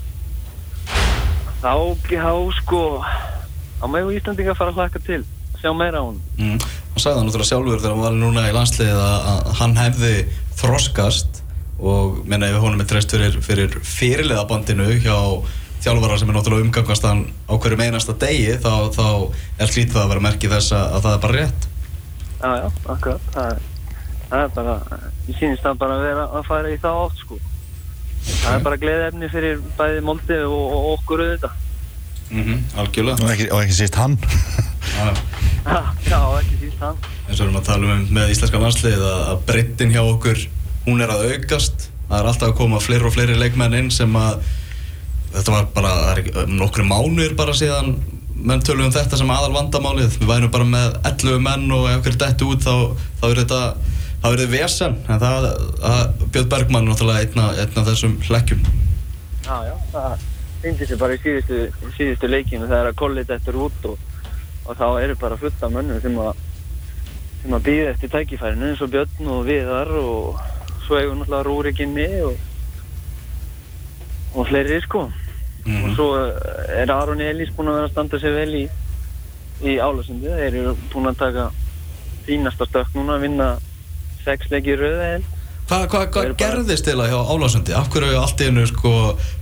þá, 1.62 1.74
þá 2.10 2.32
sko 2.58 2.80
þá 3.82 3.86
megu 3.92 4.14
Íslandinga 4.16 4.56
fara 4.58 4.74
að 4.74 4.80
hlaka 4.82 5.02
til 5.06 5.22
að 5.24 5.62
sjá 5.62 5.72
meira 5.78 6.02
á 6.02 6.06
hann 6.06 6.22
Mm. 6.36 6.60
Hann 6.96 7.02
sagði 7.04 7.18
það 7.18 7.26
náttúrulega 7.26 7.50
sjálfur 7.50 7.80
þegar 7.82 7.94
hann 7.96 8.06
var 8.06 8.16
núna 8.20 8.48
í 8.50 8.56
landsliðið 8.56 9.02
að, 9.04 9.52
hann 9.60 9.78
hefði 9.80 10.14
þroskast 10.60 11.42
og 11.80 12.20
menna 12.28 12.50
ef 12.52 12.62
honum 12.64 12.82
er 12.84 12.88
treyst 12.90 13.12
fyrir, 13.12 13.38
fyrir 13.44 13.78
fyrirliðabandinu 13.84 14.88
hjá 15.04 15.18
þjálfara 15.84 16.18
sem 16.20 16.30
er 16.32 16.38
náttúrulega 16.38 16.66
umgangast 16.68 17.08
hann 17.08 17.26
á 17.52 17.54
hverju 17.60 17.80
einasta 17.84 18.16
degi 18.20 18.56
þá, 18.64 18.92
þá 18.96 19.08
er 19.60 19.74
hlítið 19.74 20.00
að 20.02 20.12
vera 20.14 20.24
merkið 20.28 20.56
þess 20.56 20.76
að, 20.76 20.86
að 20.96 21.04
það 21.06 21.18
er 21.18 21.24
bara 21.26 21.40
rétt. 21.40 21.68
Já, 22.36 22.50
já, 22.62 22.70
akkurat. 22.96 23.28
Það 23.36 23.60
það 24.30 24.40
er 24.40 24.56
bara 24.56 24.78
ég 25.28 25.38
sýnist 25.40 25.66
það 25.66 25.78
bara 25.84 25.98
að 26.00 26.06
vera 26.08 26.24
að 26.40 26.48
fara 26.48 26.72
í 26.72 26.80
það 26.82 27.02
átt 27.04 27.22
sko. 27.22 27.38
Það 28.26 28.56
er 28.56 28.66
bara 28.66 28.82
gleðefni 28.82 29.30
fyrir 29.36 29.62
bæði 29.78 30.02
Moldi 30.08 30.40
og, 30.48 30.64
og 30.80 30.88
okkur 30.96 31.26
auðvitað 31.26 31.62
Mm 32.32 32.64
Algjörlega. 32.82 33.22
Og 33.22 33.32
ekki, 33.32 33.48
og 33.54 33.64
ekki 33.64 33.78
síst 33.78 33.98
hann. 34.00 34.18
Já, 34.96 35.10
Já, 36.10 36.20
ekki 36.40 36.58
síst 36.64 36.82
hann. 36.82 36.98
Eins 37.26 37.40
og 37.40 37.40
við 37.40 37.48
erum 37.48 37.60
að 37.60 37.68
tala 37.70 37.94
um 37.96 38.04
með 38.18 38.34
íslenska 38.34 38.62
landsliðið 38.62 39.06
að, 39.10 39.22
að 39.32 39.44
breyttin 39.50 39.94
hjá 39.94 40.02
okkur 40.04 40.44
hún 40.86 41.02
er 41.06 41.14
að 41.14 41.26
aukast. 41.32 41.88
Það 42.06 42.20
er 42.20 42.30
alltaf 42.32 42.52
að 42.52 42.58
koma 42.60 42.82
fleiri 42.84 43.08
og 43.08 43.16
fleiri 43.16 43.38
leikmenn 43.40 43.78
inn 43.80 43.90
sem 43.94 44.20
að 44.20 44.44
þetta 45.36 45.56
var 45.56 45.72
bara, 45.76 45.96
það 46.02 46.20
er 46.20 46.44
um 46.46 46.54
nokkru 46.60 46.86
mánuðir 46.86 47.34
bara 47.38 47.56
síðan 47.58 47.96
menn 48.36 48.62
tölum 48.62 48.90
um 48.90 48.94
þetta 48.94 49.18
sem 49.18 49.34
aðal 49.34 49.56
vandamálið. 49.56 50.20
Við 50.20 50.30
værum 50.30 50.54
bara 50.54 50.70
með 50.70 51.00
11 51.02 51.42
menn 51.48 51.66
og 51.74 51.90
ef 51.90 52.00
okkur 52.02 52.20
dettu 52.22 52.52
út 52.54 52.66
þá, 52.66 52.76
þá 53.22 53.26
er 53.32 53.42
þetta 53.42 53.62
þá 54.22 54.30
er 54.30 54.40
þetta 54.42 54.54
vesen. 54.54 55.02
En 55.10 55.22
það, 55.22 55.50
að 55.90 56.24
Björn 56.30 56.54
Bergmann 56.54 56.86
er 56.86 56.94
náttúrulega 56.94 57.26
einn 57.26 57.44
af, 57.46 57.60
einn 57.64 57.82
af 57.82 57.90
þessum 57.90 58.16
hlekkjum. 58.28 58.72
Já, 59.46 59.58
já, 59.70 59.76
það 59.94 60.32
finnir 60.66 60.90
sér 60.90 60.98
bara 61.02 61.16
í 61.16 61.22
síðustu, 61.22 61.62
síðustu 61.94 62.30
leikinu 62.30 62.66
þegar 62.66 62.90
að 62.90 63.00
kollið 63.02 63.32
þetta 63.32 63.56
út 63.62 63.88
og, 63.92 64.00
og 64.66 64.80
þá 64.80 64.86
eru 65.04 65.16
bara 65.22 65.38
fullt 65.38 65.64
af 65.64 65.74
mönnum 65.74 66.02
sem 66.02 66.18
að 66.24 66.44
sem 67.44 67.54
að 67.54 67.66
býða 67.68 67.92
eftir 67.92 68.12
tækifærinu 68.16 68.72
eins 68.72 68.82
og 68.82 68.92
Björn 68.96 69.30
og 69.36 69.44
Viðar 69.46 69.92
og 70.00 70.40
svo 70.88 70.98
eigum 70.98 71.22
náttúrulega 71.22 71.46
Rúrik 71.46 71.82
inni 71.86 72.08
og 72.26 72.42
og 74.36 74.50
fleiri 74.50 74.82
sko. 74.84 75.06
Mhm. 75.66 75.84
og 75.84 75.96
svo 75.96 76.08
eh, 76.22 76.82
er 76.82 76.92
Aron 76.94 77.22
Elís 77.22 77.54
búinn 77.56 77.72
að 77.72 77.80
vera 77.80 77.88
að 77.88 77.94
standa 77.94 78.20
sig 78.20 78.34
vel 78.34 78.52
í 78.54 78.66
í 79.66 79.78
Álasundi, 79.80 80.28
þeir 80.28 80.58
eru 80.60 80.74
búinn 80.92 81.10
að 81.10 81.22
taka 81.22 81.46
fínasta 82.26 82.68
stökk 82.68 82.98
núna 82.98 83.16
að 83.16 83.24
vinna 83.24 83.48
sex 84.26 84.52
leiki 84.52 84.74
í 84.74 84.78
rauða 84.82 85.08
held 85.14 85.35
Hvað 85.66 85.86
hva, 85.90 86.00
hva 86.14 86.24
gerðist 86.38 86.86
til 86.86 87.00
að 87.00 87.10
hjá 87.10 87.20
Álasundi? 87.26 87.74
Af 87.74 87.88
hverju 87.90 88.12
eru 88.12 88.22
allt 88.22 88.42
í 88.44 88.50
hennu 88.52 88.68
sko 88.70 88.90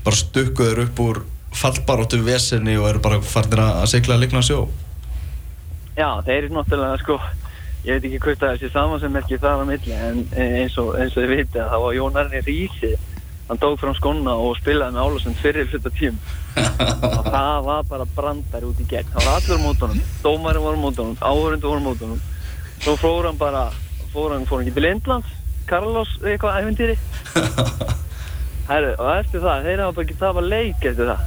bara 0.05 0.15
stukkuður 0.15 0.85
upp 0.85 1.01
úr 1.03 1.17
fallbaróttu 1.53 2.21
vesenni 2.23 2.77
og 2.79 2.87
eru 2.93 3.01
bara 3.03 3.19
farnir 3.19 3.59
að 3.59 3.89
sigla 3.91 4.15
að 4.15 4.23
ligna 4.23 4.43
sjó? 4.45 4.61
Já, 5.97 6.07
þeir 6.23 6.37
eru 6.37 6.53
náttúrulega 6.55 7.01
sko 7.03 7.17
ég 7.83 7.97
veit 7.97 8.07
ekki 8.07 8.21
hvort 8.23 8.39
það 8.39 8.53
er 8.53 8.61
þessi 8.61 8.71
samansemmerki 8.77 9.41
þar 9.43 9.61
á 9.61 9.65
milli 9.67 9.97
en 9.97 10.23
eins 10.39 10.79
og, 10.79 10.93
eins 10.95 11.17
og 11.17 11.25
þið 11.25 11.33
viti 11.33 11.59
að 11.59 11.69
það 11.73 11.83
var 11.83 11.97
Jón 11.97 12.21
Arni 12.23 12.41
Rísi 12.47 12.93
hann 13.49 13.59
tók 13.59 13.77
fram 13.83 13.99
skona 13.99 14.39
og 14.39 14.55
spilaði 14.61 14.95
með 14.95 15.03
Álasund 15.03 15.43
fyrir 15.43 15.67
hluta 15.67 15.91
tím 15.99 16.23
og 17.11 17.27
það 17.27 17.67
var 17.67 17.85
bara 17.91 18.07
brandar 18.15 18.63
út 18.69 18.79
í 18.79 18.87
gegn 18.87 19.11
það 19.11 19.27
var 19.27 19.41
allur 19.41 19.63
mótunum, 19.65 20.03
dómarinn 20.23 20.67
var 20.69 20.79
mótunum 20.79 21.19
áhörundu 21.19 21.75
var 21.75 21.83
mótunum 21.83 22.23
svo 22.79 22.95
fór 23.03 23.27
hann 23.27 23.41
bara, 23.41 23.67
fór 24.15 24.37
hann, 24.37 24.47
fór 24.47 24.61
hann 24.61 24.69
ekki 24.69 24.79
til 24.79 24.93
Indlands 24.93 25.39
Carlos 25.69 26.09
eitthvað 26.23 26.57
æfintýri 26.61 26.95
Herru, 28.69 28.91
og 28.95 29.09
eftir 29.17 29.39
það, 29.43 29.57
þeir 29.67 29.79
hafa 29.83 29.93
bara 29.97 30.05
ekki 30.07 30.17
tapað 30.21 30.45
leik 30.53 30.79
eftir 30.87 31.05
það. 31.11 31.21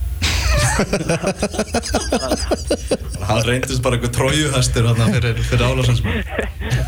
Hann 3.26 3.42
reyndist 3.44 3.82
bara 3.84 3.96
eitthvað 3.98 4.14
trójuhestur 4.16 4.86
fyrir, 4.96 5.36
fyrir 5.48 5.64
álasansmann 5.66 6.20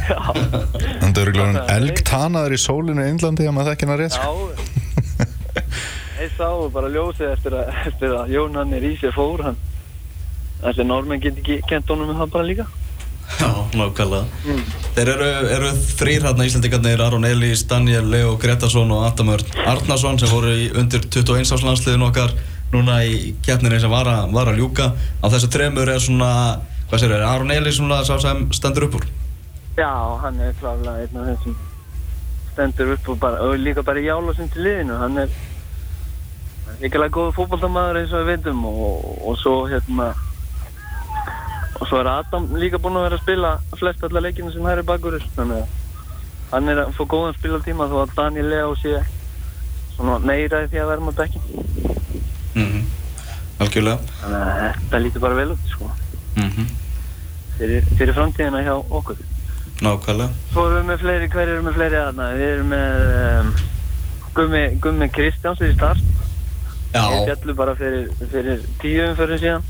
Já, 0.08 0.18
Þannig 1.02 1.04
að 1.04 1.14
það 1.14 1.22
eru 1.24 1.32
elgtanaður 1.76 2.52
í 2.56 2.58
sólinu 2.62 3.02
í 3.04 3.06
Indlandi 3.12 3.44
að 3.48 3.54
maður 3.56 3.70
þekki 3.72 3.84
hann 3.88 3.94
að 3.94 4.00
rétt 4.02 4.14
sko. 4.16 4.28
já. 4.28 4.32
Þeir 6.18 6.30
sáu 6.36 6.58
bara 6.74 6.88
ljósið 6.92 7.28
eftir 7.32 7.52
að, 7.58 7.64
eftir 7.90 8.10
að 8.18 8.24
Jón 8.34 8.54
hann 8.58 8.72
er 8.78 8.84
í 8.88 8.90
sér 9.00 9.12
fór 9.14 9.40
hann. 9.46 9.58
Þessi 10.62 10.82
normenn 10.88 11.22
get 11.22 11.36
ekki 11.42 11.56
kent 11.70 11.86
honum 11.92 12.08
með 12.10 12.18
það 12.22 12.32
bara 12.34 12.48
líka. 12.48 12.64
Já, 13.38 13.50
nákvæmlega. 13.76 14.24
Þeir 14.96 15.10
eru, 15.14 15.28
eru 15.56 15.72
þrýr 15.98 16.26
hérna 16.28 16.46
Íslandingarnir 16.48 17.02
Aron 17.04 17.26
Elís, 17.28 17.64
Daniel, 17.68 18.08
Leo 18.10 18.36
Gretarsson 18.40 18.90
og 18.94 19.04
Andamör 19.06 19.44
Arnarsson 19.66 20.18
sem 20.18 20.32
voru 20.32 20.54
í 20.54 20.70
undir 20.78 21.04
21 21.04 21.52
áslandsliðin 21.56 22.06
okkar 22.08 22.34
núna 22.72 22.98
í 23.04 23.34
keppninni 23.44 23.80
sem 23.80 23.92
var 23.92 24.08
að, 24.10 24.32
var 24.34 24.52
að 24.52 24.60
ljúka. 24.62 24.90
Á 25.22 25.26
þessu 25.32 25.50
tremur 25.52 25.88
er 25.92 26.02
svona 26.02 26.32
hvað 26.88 27.02
sér 27.02 27.16
er, 27.18 27.24
Aron 27.28 27.52
Elís 27.52 27.78
svona 27.78 28.00
sá 28.06 28.16
sem 28.22 28.46
stendur 28.56 28.88
upp 28.88 29.00
úr? 29.00 29.08
Já, 29.78 29.92
hann 30.24 30.40
er 30.42 30.54
klálega 30.58 31.04
einn 31.04 31.20
af 31.20 31.28
þeim 31.28 31.42
sem 31.44 31.58
stendur 32.52 32.94
upp 32.96 33.12
og, 33.12 33.18
bara, 33.22 33.42
og 33.44 33.60
líka 33.60 33.84
bara 33.86 34.02
í 34.02 34.08
álasum 34.10 34.48
til 34.52 34.64
liðinu. 34.66 34.96
Hann 34.98 35.20
er 35.24 35.34
líkalega 36.80 37.14
góð 37.14 37.34
fótballtamaður 37.36 38.00
eins 38.00 38.14
og 38.14 38.24
við 38.24 38.32
veitum 38.32 38.64
og, 38.70 39.04
og 39.28 39.38
svo 39.42 39.60
hérna 39.70 40.10
og 41.78 41.84
svo 41.86 42.00
er 42.00 42.10
Adam 42.12 42.48
líka 42.58 42.80
búinn 42.82 42.98
að 42.98 43.06
vera 43.08 43.18
að 43.18 43.24
spila 43.24 43.52
flest 43.78 44.04
alla 44.04 44.24
leikinu 44.24 44.52
sem 44.52 44.66
hæri 44.66 44.86
bakur 44.86 45.18
þannig 45.36 45.62
að 45.62 45.68
hann 46.52 46.72
er 46.72 46.82
að 46.84 46.92
fá 46.96 47.02
góðan 47.04 47.38
spilatíma 47.38 47.88
þó 47.90 47.96
að 48.02 48.14
Daniel 48.16 48.50
Leo 48.52 48.74
sé 48.80 48.98
meira 50.24 50.64
því 50.66 50.82
að 50.82 50.90
vera 50.92 51.06
með 51.06 51.20
bekkin 51.22 51.42
mm 52.54 52.86
Algjörlega. 53.58 53.98
Þannig 54.20 54.42
að 54.46 54.60
þetta 54.62 54.98
lítur 55.02 55.22
bara 55.24 55.34
vel 55.34 55.48
út 55.56 55.70
sko. 55.72 55.88
Mm 56.38 56.68
fyrir, 57.58 57.86
fyrir 57.98 58.14
framtíðina 58.14 58.62
hjá 58.62 58.74
okkur. 58.76 59.18
Nákvæmlega. 59.82 60.28
Svo 60.52 60.66
erum 60.68 60.78
við 60.78 60.86
með 60.92 61.00
fleiri, 61.02 61.30
hver 61.32 61.48
erum 61.48 61.58
við 61.58 61.66
með 61.68 61.78
fleiri 61.78 61.98
aðna? 61.98 62.28
Við 62.38 62.52
erum 62.52 62.70
með 62.72 63.00
um, 63.16 63.50
Gummi, 64.36 64.62
Gummi 64.84 65.08
Kristjáns 65.14 65.62
í 65.66 65.72
start. 65.74 66.04
Við 66.92 66.98
Já, 66.98 67.24
fjallum 67.28 67.58
bara 67.58 67.74
fyrir, 67.78 68.06
fyrir 68.32 68.62
tíu 68.82 69.08
umförðin 69.08 69.42
síðan. 69.42 69.66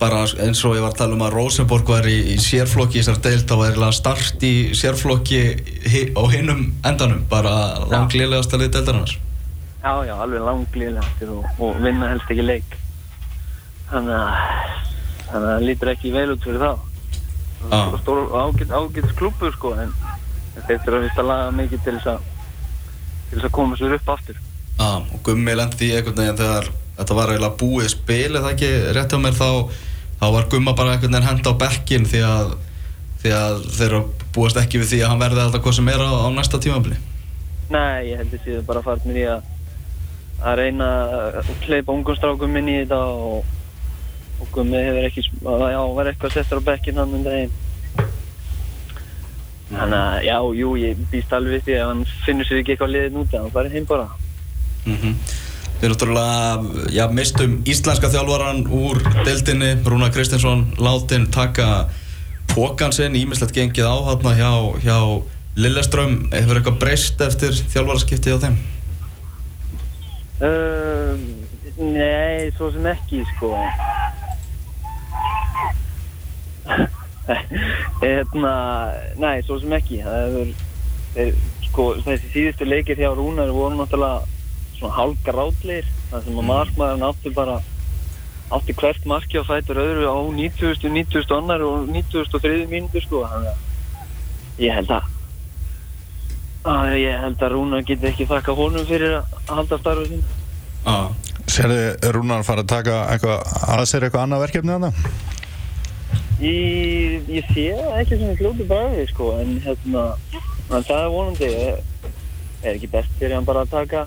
Bara 0.00 0.22
eins 0.44 0.62
og 0.64 0.76
ég 0.76 0.84
var 0.84 0.92
að 0.92 1.00
tala 1.02 1.16
um 1.16 1.26
að 1.26 1.36
Rosenborg 1.38 1.90
var 1.94 2.08
í, 2.10 2.16
í 2.34 2.38
sérflokki 2.42 3.00
í 3.00 3.02
þessar 3.02 3.20
deild 3.24 3.44
þá 3.48 3.54
var 3.56 3.70
eiginlega 3.70 3.98
start 3.98 4.46
í 4.46 4.54
sérflokki 4.76 5.42
hi, 5.88 6.06
á 6.16 6.22
hinnum 6.32 6.66
endanum 6.86 7.26
bara 7.30 7.54
langliðlegasta 7.92 8.60
lið 8.60 8.74
deildarinnar 8.78 9.18
Já, 9.84 9.92
já, 10.08 10.14
alveg 10.16 10.40
langlýðlega 10.40 11.28
og, 11.28 11.48
og 11.60 11.80
vinna 11.84 12.06
helst 12.08 12.30
ekki 12.32 12.44
leik. 12.46 12.76
Þannig 13.90 14.14
að 14.16 14.84
að 15.34 15.44
það 15.46 15.64
lítur 15.68 15.90
ekki 15.92 16.12
vel 16.14 16.30
út 16.34 16.46
fyrir 16.46 16.62
þá. 16.62 16.72
Það 17.64 17.96
er 17.96 18.00
stór 18.02 18.22
ágætt, 18.38 18.72
ágætt 18.72 19.12
klubur 19.18 19.52
sko 19.54 19.72
en 19.80 19.92
þeir 20.54 20.80
þurfa 20.84 20.98
að 20.98 21.04
vist 21.06 21.20
að 21.20 21.28
laga 21.30 21.52
mikið 21.58 21.84
til 21.84 21.94
þess 21.96 22.10
að 22.14 22.30
til 23.28 23.36
þess 23.36 23.48
að 23.48 23.54
koma 23.58 23.78
sér 23.80 23.96
upp 23.98 24.10
aftur. 24.14 24.40
Já, 24.78 24.88
og 25.00 25.20
Gummi 25.26 25.56
lendi 25.58 25.90
í 25.90 25.94
einhvern 25.98 26.20
veginn 26.20 26.40
þegar 26.40 26.70
þetta 26.98 27.18
var 27.18 27.32
eiginlega 27.32 27.60
búið 27.60 27.90
spil 27.94 28.30
eða 28.34 28.52
ekki 28.54 28.70
rétt 28.96 29.14
hjá 29.14 29.20
mér 29.22 29.38
þá, 29.38 29.48
þá 30.20 30.26
var 30.36 30.50
Gumma 30.52 30.76
bara 30.76 30.94
einhvern 30.94 31.16
veginn 31.16 31.30
henda 31.30 31.54
á 31.54 31.60
bekkin 31.64 32.06
því 32.10 32.22
að, 32.28 32.54
því 33.24 33.34
að 33.38 33.64
þeir 33.78 33.96
búast 34.34 34.60
ekki 34.60 34.82
við 34.82 34.92
því 34.92 35.02
að 35.02 35.12
hann 35.12 35.24
verði 35.24 35.44
alltaf 35.44 35.64
hvað 35.64 35.78
sem 35.80 35.90
er 35.94 36.06
á, 36.06 36.10
á 36.10 36.28
næsta 36.34 36.62
tímabili 36.62 37.00
Nei, 37.72 38.12
ég 38.12 38.20
held 38.20 38.34
að 38.36 38.44
séu 38.44 38.62
bara 38.66 38.84
farnir 38.84 39.18
í 39.18 39.26
að 39.30 39.50
að 40.44 40.58
reyna 40.60 40.88
að 41.38 41.52
hleypa 41.64 41.94
ungumstrákum 41.94 42.56
inn 42.60 42.68
í 42.68 42.78
þetta 42.82 42.98
og, 43.08 43.44
og 44.40 44.50
Gummi 44.54 44.80
hefur 44.82 45.06
ekki, 45.08 45.24
já, 45.24 45.80
var 45.96 46.10
eitthvað 46.10 46.36
settur 46.36 46.60
á 46.60 46.68
bekkinn 46.68 47.00
hann 47.00 47.14
um 47.16 47.24
daginn. 47.24 47.54
Þannig 49.70 49.98
að, 49.98 50.18
já, 50.26 50.36
jú, 50.60 50.74
ég 50.82 51.00
býst 51.10 51.32
alveg 51.32 51.56
við 51.56 51.64
því 51.68 51.78
að 51.78 51.88
hann 51.90 52.04
finnur 52.26 52.48
sér 52.48 52.60
ekki 52.60 52.74
eitthvað 52.74 52.92
liðið 52.92 53.16
núti, 53.16 53.40
hann 53.40 53.54
farið 53.54 53.78
heim 53.78 53.88
bara. 53.88 54.08
mm 54.84 55.16
Við 55.84 55.90
náttúrulega 55.92 56.86
já, 56.96 57.02
mistum 57.12 57.58
íslenska 57.68 58.08
þjálfaran 58.08 58.62
úr 58.72 59.02
deildinni, 59.26 59.74
Rúna 59.84 60.06
Kristinsson 60.08 60.62
látin 60.80 61.26
taka 61.28 61.90
pókan 62.54 62.94
sinn 62.96 63.12
ímislegt 63.20 63.52
gengið 63.52 63.84
á 63.84 63.96
hérna 64.06 64.32
hjá, 64.32 64.52
hjá 64.80 64.96
Lilleström, 65.60 66.32
hefur 66.32 66.56
eitthvað 66.56 66.80
breyst 66.80 67.20
eftir 67.20 67.52
þjálfaraskipti 67.52 68.32
á 68.32 68.40
þeim? 68.46 68.56
Uh, 70.40 71.20
nei, 71.76 72.48
svo 72.56 72.72
sem 72.72 72.88
ekki, 72.94 73.20
sko. 73.34 73.52
hérna, 78.00 78.54
nei, 79.20 79.36
svo 79.44 79.60
sem 79.60 79.76
ekki. 79.76 80.00
Það 80.08 80.38
hefur, 81.18 81.44
sko, 81.68 81.92
þessi 82.08 82.38
síðustu 82.38 82.72
leikir 82.72 83.04
hjá 83.04 83.12
Rúnar 83.12 83.52
voru 83.52 83.76
náttúrulega 83.82 84.32
svona 84.78 84.96
hálfgrátleir. 84.98 85.88
Það 86.10 86.26
sem 86.26 86.38
að 86.40 86.48
markmaðurinn 86.50 87.06
átti 87.08 87.32
bara, 87.34 87.58
átti 88.54 88.76
hvert 88.80 89.08
marki 89.10 89.40
á 89.40 89.44
fætur 89.48 89.82
öðru 89.82 90.06
á 90.10 90.18
90. 90.38 90.86
90. 90.86 91.34
annar 91.38 91.64
og 91.66 91.90
93. 91.90 92.64
mínútur, 92.70 93.04
sko. 93.04 93.24
Þannig 93.32 93.52
að 93.52 94.64
ég 94.64 94.78
held 94.78 94.94
að, 94.94 95.12
að 96.74 96.96
ég 97.00 97.20
held 97.26 97.44
að 97.44 97.54
Rúnar 97.54 97.86
geti 97.88 98.10
ekki 98.10 98.30
þakka 98.30 98.56
honum 98.58 98.88
fyrir 98.88 99.20
að 99.20 99.38
halda 99.50 99.80
starfið 99.82 100.12
sín. 100.14 100.26
Já, 100.84 100.96
Serðu 101.54 102.12
Rúnar 102.14 102.44
fara 102.46 102.64
að 102.64 102.72
taka 102.72 102.98
eitthvað 103.12 103.54
að 103.74 103.86
sér 103.90 104.06
eitthvað 104.06 104.26
annað 104.26 104.44
verkefni 104.46 104.74
þarna? 104.74 104.92
Ég, 106.42 107.28
ég 107.30 107.50
sé 107.54 107.68
það 107.78 107.98
ekki 108.00 108.16
svona 108.18 108.36
fljótu 108.40 108.66
bæði 108.68 109.04
sko, 109.12 109.28
en 109.38 109.52
hérna, 109.64 110.02
en 110.34 110.86
það 110.88 110.98
er 110.98 111.12
vonandi, 111.12 111.50
er, 111.68 112.10
er 112.64 112.72
ekki 112.74 112.90
best 112.90 113.12
fyrir 113.20 113.36
hann 113.36 113.46
bara 113.46 113.62
að 113.62 113.74
taka 113.76 114.02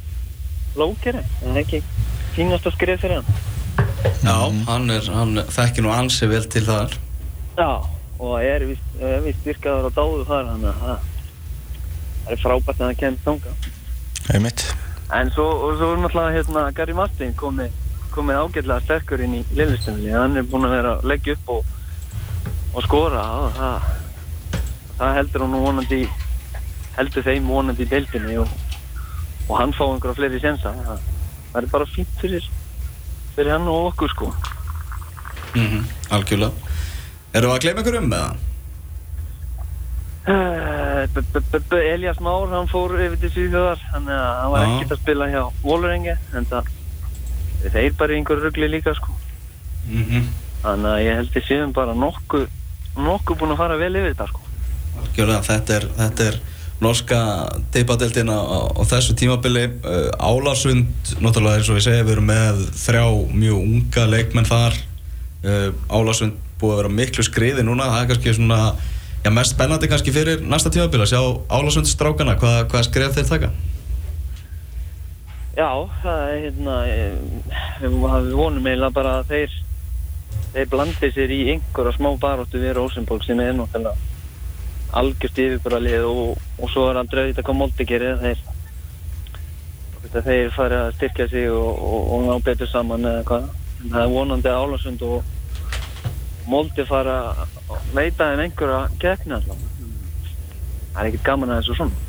lókeri, 0.80 1.26
en 1.42 1.52
það 1.52 1.58
er 1.58 1.62
ekki 1.66 1.84
fínast 2.38 2.70
að 2.70 2.78
skrifa 2.78 3.02
fyrir 3.04 3.20
hann. 3.20 3.44
já 4.24 4.38
hann, 4.70 4.90
er, 4.94 5.12
hann 5.14 5.44
þekkir 5.58 5.86
nú 5.86 5.94
ansi 5.94 6.30
vel 6.30 6.46
til 6.46 6.66
þar 6.68 6.96
Já, 7.58 7.70
og 8.18 8.34
það 8.34 8.50
er 8.54 8.66
vist, 8.72 8.90
er 9.02 9.22
vist 9.26 9.46
virkaður 9.46 9.90
á 9.90 9.92
dáðu 9.98 10.26
þar, 10.30 10.52
þannig 10.54 10.74
að 10.74 10.82
það 10.86 11.14
það 12.28 12.36
er 12.36 12.44
frábært 12.44 12.82
að 12.82 12.84
það 12.84 12.98
kemst 13.02 13.28
þanga. 13.28 13.54
Einmitt. 14.36 14.64
En 15.16 15.30
svo, 15.32 15.46
og 15.64 15.78
svo 15.80 15.94
er 15.94 16.02
náttúrulega 16.04 16.36
hérna 16.36 16.64
Gary 16.76 16.96
Martin 16.98 17.34
komið, 17.40 17.76
komið 18.12 18.40
ágætlega 18.42 18.84
sterkur 18.84 19.24
inn 19.24 19.38
í 19.40 19.44
liðlistunni, 19.56 20.12
hann 20.12 20.36
er 20.36 20.48
búinn 20.52 20.68
að 20.68 20.76
vera 20.76 20.96
að 20.98 21.08
leggja 21.14 21.38
upp 21.38 21.54
og, 21.56 21.70
og 22.74 22.84
skora 22.84 23.24
og 23.46 23.56
það, 23.56 23.88
það 25.00 25.16
heldur 25.22 25.46
hann 25.46 25.56
nú 25.56 25.62
vonandi, 25.64 26.02
heldur 26.98 27.28
þeim 27.30 27.48
vonandi 27.54 27.88
í 27.88 27.92
deildinni 27.94 28.40
og, 28.44 28.52
og 29.48 29.58
hann 29.60 29.74
fá 29.74 29.84
einhverja 29.88 30.16
fleiri 30.20 30.40
sensa. 30.44 30.74
Það, 30.88 31.00
það 31.54 31.62
er 31.64 31.70
bara 31.72 31.86
fínt 31.96 32.18
fyrir, 32.22 32.50
fyrir 33.36 33.52
hann 33.56 33.68
og 33.72 33.92
okkur 33.94 34.10
sko. 34.16 34.34
mm 35.56 35.86
Algjörlega 36.12 36.52
Erum 37.38 37.52
við 37.52 37.56
að 37.56 37.62
gleyma 37.64 37.82
ykkur 37.84 37.98
um 38.02 38.10
með 38.12 38.24
það? 38.26 38.36
Eh, 40.28 41.08
b- 41.14 41.78
Elias 41.94 42.20
Már, 42.20 42.50
hann 42.52 42.68
fór 42.68 42.92
yfir 43.00 43.16
til 43.22 43.30
Svíþjóðar, 43.32 43.80
þannig 43.94 44.18
að 44.18 44.34
hann 44.42 44.52
var 44.52 44.66
ekkert 44.68 44.92
að 44.96 45.00
spila 45.04 45.28
hjá 45.32 45.44
Vólurengi, 45.64 46.16
en 46.36 46.48
það, 46.50 46.68
þeir 47.72 47.94
bara 48.00 48.12
í 48.14 48.18
einhverju 48.20 48.44
rugli 48.50 48.68
líka 48.74 48.94
sko. 48.98 49.16
Mm 49.88 50.28
Þannig 50.58 50.90
að 50.90 51.04
ég 51.06 51.16
held 51.20 51.32
við 51.38 51.44
séum 51.48 51.72
bara 51.72 51.94
nokkuð 51.96 52.48
nokkuð 52.98 53.38
búin 53.40 53.52
að 53.54 53.60
fara 53.62 53.76
vel 53.78 53.92
yfir 53.96 54.10
þetta 54.16 54.26
sko. 54.32 54.42
Algjörlega, 55.04 55.42
þetta 55.48 55.76
er, 55.78 55.86
þetta 56.00 56.26
er 56.32 56.40
norska 56.84 57.20
teipadeldin 57.74 58.30
á, 58.30 58.40
á 58.74 58.82
þessu 58.88 59.16
tímabili. 59.18 59.66
Uh, 59.82 60.10
Álasund, 60.22 60.92
náttúrulega 61.24 61.62
eins 61.62 61.72
og 61.72 61.80
ég 61.80 61.86
segi 61.88 62.04
við 62.04 62.18
erum 62.18 62.30
með 62.30 62.62
þrjá 62.78 63.06
mjög 63.34 63.64
unga 63.64 64.06
leikmenn 64.12 64.50
þar. 64.50 64.78
Uh, 65.46 65.72
Álasund 65.90 66.38
búið 66.62 66.76
að 66.76 66.82
vera 66.82 66.94
miklu 67.00 67.26
skriði 67.26 67.66
núna. 67.66 67.90
Það 67.94 68.04
er 68.04 68.12
kannski 68.12 68.36
svona, 68.38 68.60
já 69.24 69.32
mest 69.34 69.56
spennandi 69.56 69.90
kannski 69.92 70.14
fyrir 70.14 70.44
næsta 70.46 70.74
tímabili 70.74 71.08
að 71.08 71.14
sjá 71.14 71.22
Álasund 71.58 71.90
strákana, 71.90 72.38
hvað, 72.42 72.60
hvað 72.74 72.88
skrif 72.90 73.18
þeir 73.18 73.32
taka? 73.32 73.54
Já, 75.58 75.72
það 76.04 76.20
er 76.30 76.42
hérna 76.44 76.74
eh, 76.86 77.16
við 77.82 77.96
vonum 78.38 78.68
eiginlega 78.70 78.94
bara 78.94 79.16
að 79.24 79.32
þeir 79.32 79.56
þeir 80.54 80.70
blandi 80.70 81.10
sér 81.14 81.34
í 81.34 81.40
einhverja 81.54 81.96
smá 81.96 82.12
baróttu 82.22 82.62
við 82.62 82.76
Rosenborg 82.78 83.26
sem 83.26 83.42
er 83.42 83.56
náttúrulega 83.58 83.98
algjörst 84.96 85.42
yfirbúralið 85.44 86.06
og, 86.08 86.38
og 86.62 86.72
svo 86.72 86.88
er 86.92 87.02
aldrei 87.02 87.24
auðvitað 87.24 87.48
hvað 87.48 87.60
Molde 87.62 87.88
gerir 87.88 88.22
þeir 88.22 88.46
þeir 90.08 90.52
fari 90.56 90.78
að 90.80 90.94
styrkja 90.96 91.28
sig 91.32 91.50
og, 91.52 91.82
og, 91.84 92.12
og 92.16 92.22
ná 92.28 92.44
betur 92.46 92.70
saman 92.72 93.06
eða 93.06 93.26
hvað. 93.28 93.50
En 93.84 93.92
það 93.92 94.04
er 94.04 94.14
vonandi 94.14 94.50
að 94.50 94.62
Álasund 94.64 95.04
og 95.06 96.48
Molde 96.48 96.86
fara 96.88 97.18
að 97.34 97.82
veita 97.94 98.30
þeim 98.32 98.46
einhverja 98.46 98.84
keppni 99.02 99.36
alltaf 99.36 99.66
það 100.98 101.02
er 101.04 101.10
ekkert 101.12 101.26
gaman 101.28 101.54
að 101.54 101.60
þessu 101.62 101.78
svona. 101.78 102.04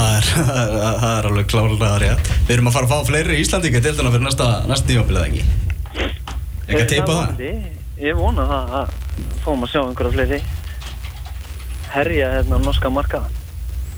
Það 0.00 0.14
er, 0.16 0.26
það 0.34 0.60
er, 0.62 0.72
það 1.00 1.12
er 1.14 1.28
alveg 1.30 1.50
klárlega 1.52 1.92
rétt. 2.02 2.32
Við 2.48 2.54
erum 2.56 2.70
að 2.70 2.76
fara 2.76 2.88
að 2.88 2.92
fá 2.92 3.10
fleiri 3.10 3.40
Íslandinga 3.40 3.82
til 3.84 3.94
þarna 3.96 4.14
fyrir 4.14 4.26
næsta, 4.26 4.48
næsta 4.68 4.90
tímabili 4.90 5.20
eða 5.20 5.28
ekki? 5.30 5.44
Ekki 6.66 6.82
að 6.82 6.90
teipa 6.94 7.18
það? 7.20 7.44
Ég 8.00 8.16
vona 8.16 8.46
það 8.48 8.74
að 8.80 8.92
fáum 9.44 9.64
að 9.64 9.72
sjá 9.72 9.80
einhverja 9.82 10.16
fleiri 10.16 10.40
herja 11.94 12.32
hérna 12.36 12.58
á 12.58 12.64
norska 12.64 12.90
markaða. 12.92 13.30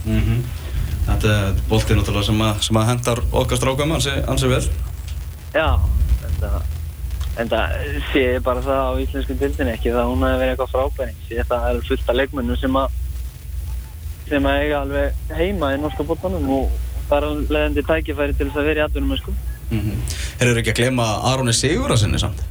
Mhm. 0.04 0.44
Þetta 1.06 1.32
er 1.34 1.56
boltið 1.68 1.98
náttúrulega 1.98 2.28
sem 2.28 2.42
að, 2.46 2.60
sem 2.62 2.78
að 2.78 2.86
hendar 2.86 3.22
okkar 3.32 3.58
strákum 3.58 3.92
ansi, 3.96 4.12
ansi 4.30 4.50
vel. 4.50 4.62
Já, 5.52 5.66
þetta, 6.22 6.50
þetta 7.36 7.62
sé 8.12 8.22
ég 8.36 8.44
bara 8.46 8.62
það 8.62 8.82
á 8.86 8.92
íslensku 9.02 9.38
dildinni 9.40 9.74
ekki 9.74 9.90
það 9.90 10.04
að 10.04 10.12
hún 10.12 10.24
hefði 10.26 10.42
verið 10.42 10.54
eitthvað 10.54 10.74
frábæring. 10.76 11.18
Það 11.50 11.66
er 11.70 11.82
fullt 11.88 12.08
af 12.08 12.18
leikmennum 12.20 12.60
sem 12.60 12.78
að 12.78 12.98
sem 14.28 14.46
að 14.48 14.62
eiga 14.62 14.80
alveg 14.80 15.36
heima 15.36 15.74
í 15.74 15.80
norska 15.82 16.06
boltanum 16.06 16.48
og 16.54 16.70
það 17.10 17.26
er 17.26 17.52
leðandi 17.56 17.84
tækifæri 17.88 18.38
til 18.38 18.48
þess 18.48 18.62
að 18.62 18.70
vera 18.70 18.80
í 18.80 18.86
atvinnum 18.86 19.18
sko. 19.18 19.34
Mm 19.72 19.80
-hmm. 19.80 20.16
Herru 20.40 20.58
ekki 20.60 20.72
að 20.72 20.80
gleyma 20.80 21.06
Aroni 21.32 21.52
Sigurðarsinni 21.52 22.18
samt? 22.18 22.42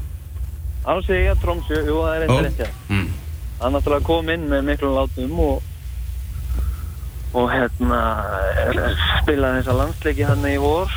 Ég 0.81 1.31
að 1.31 1.41
Tromsjö, 1.41 1.83
jú 1.85 1.99
það 2.01 2.15
er 2.15 2.23
eitthvað. 2.25 2.69
Mm. 2.89 3.09
Hann 3.61 3.73
náttúrulega 3.75 4.05
kom 4.07 4.29
inn 4.33 4.47
með 4.49 4.63
miklu 4.71 4.89
látum 4.95 5.39
og 5.39 5.67
og 7.31 7.45
hérna 7.47 7.99
spilaði 9.21 9.61
þessa 9.61 9.75
landsleiki 9.77 10.25
hann 10.27 10.41
í 10.49 10.57
vor 10.59 10.89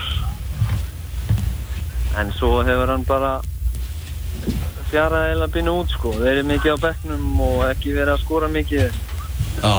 en 2.18 2.33
svo 2.35 2.56
hefur 2.66 2.90
hann 2.90 3.04
bara 3.06 3.37
fjaraði 4.90 5.37
eða 5.37 5.49
býna 5.54 5.75
út 5.78 5.94
sko 5.94 6.11
þeir 6.16 6.33
eru 6.33 6.47
mikið 6.49 6.75
á 6.75 6.78
bekknum 6.88 7.28
og 7.47 7.62
ekki 7.68 7.94
verið 7.94 8.16
að 8.16 8.25
skora 8.25 8.49
mikið 8.50 8.83
Já. 9.62 9.76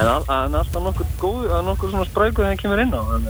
en 0.00 0.06
al- 0.14 0.24
er 0.28 0.56
alltaf 0.62 0.82
nokkuð 0.86 1.12
góð 1.20 1.52
nokkuð 1.68 1.92
svona 1.92 2.08
sprækur 2.08 2.44
þegar 2.48 2.62
kemur 2.62 2.82
inn 2.86 2.96
á 2.96 3.02
að 3.04 3.28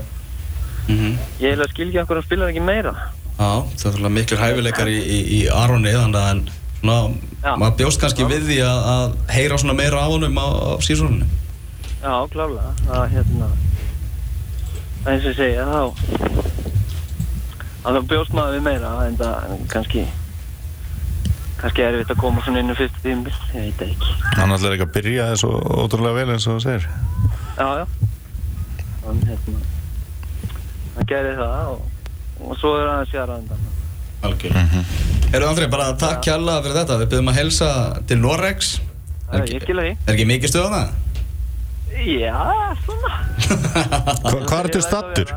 Mm 0.88 0.96
-hmm. 0.96 1.16
ég 1.40 1.50
hef 1.52 1.58
að 1.60 1.70
skilja 1.70 2.02
okkur 2.02 2.16
hann 2.16 2.24
spilar 2.24 2.48
ekki 2.48 2.60
meira 2.64 2.94
Já, 3.38 3.62
það 3.76 4.04
er 4.04 4.08
miklir 4.08 4.38
hæfileikar 4.40 4.86
í, 4.88 4.98
í, 5.04 5.18
í 5.36 5.48
Aroni 5.52 5.92
þannig 5.92 6.16
að 6.16 6.30
en. 6.30 6.50
Maður 6.84 7.74
bjóst 7.80 8.00
kannski 8.02 8.22
Já. 8.24 8.28
við 8.30 8.46
því 8.50 8.58
að, 8.66 8.78
að 8.92 9.16
heyra 9.34 9.58
svona 9.58 9.74
meira 9.78 10.04
á 10.04 10.06
honum 10.08 10.38
á, 10.38 10.46
á 10.46 10.72
sísoninu. 10.84 11.26
já 11.98 12.14
klálega 12.30 12.70
það 12.86 13.08
hérna 13.16 13.48
það 15.02 15.12
eins 15.14 15.26
og 15.26 15.34
segja 15.38 15.64
þá 15.66 15.80
að 17.88 17.98
þá 17.98 18.00
bjóst 18.12 18.34
maður 18.36 18.54
við 18.58 18.64
meira 18.68 18.92
en 19.08 19.18
það 19.18 19.54
kannski 19.72 20.04
kannski 21.58 21.82
er 21.82 21.96
erfitt 21.98 22.12
að 22.14 22.20
koma 22.22 22.42
svona 22.46 22.62
inn 22.62 22.70
í 22.70 22.76
fyrstu 22.78 23.02
tímbil 23.02 23.32
ég 23.54 23.64
veit 23.64 23.80
það 23.80 23.88
ekki. 23.94 24.12
Hann 24.38 24.54
ætlar 24.54 24.76
ekki 24.76 24.86
að 24.86 24.94
byrja 24.94 25.24
þessu 25.32 25.48
ótrúlega 25.82 26.18
vel 26.20 26.34
eins 26.36 26.46
og 26.46 26.58
þú 26.58 26.62
segir. 26.62 26.84
Já 27.58 27.66
já. 27.80 27.84
Hann 29.06 29.22
hérna 29.26 29.62
hann 30.94 31.08
gerði 31.10 31.34
það 31.40 31.72
og, 31.72 31.82
og 32.46 32.60
svo 32.60 32.74
er 32.78 32.86
hann 32.92 33.02
að 33.02 33.10
sjara 33.10 33.40
hann 33.40 33.48
Algjörlega. 34.22 34.60
Mm 34.60 34.68
-hmm. 34.68 35.32
Herru 35.32 35.46
Andrei, 35.48 35.68
bara 35.68 35.92
takk 35.96 36.22
kjalla 36.22 36.62
fyrir 36.62 36.80
þetta. 36.80 36.98
Við 36.98 37.08
byrjum 37.08 37.28
að 37.28 37.38
helsa 37.42 37.68
til 38.06 38.18
Norex. 38.18 38.80
Skilja 39.28 39.82
því. 39.82 39.96
Er 40.06 40.14
ekki 40.14 40.26
mikið 40.26 40.48
stöð 40.48 40.66
á 40.66 40.70
það? 40.76 40.88
já 42.06 42.76
svona 42.84 43.12
Hva, 44.22 44.40
Hvað 44.46 44.66
læt 44.66 44.76
það 44.76 44.84
stattur? 44.86 45.32